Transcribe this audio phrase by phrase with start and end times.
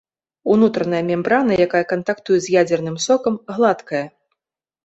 [0.53, 4.03] Унутраная мембрана, якая кантактуе з ядзерным сокам, гладкая.